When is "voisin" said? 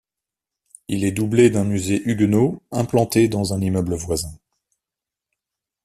3.93-4.33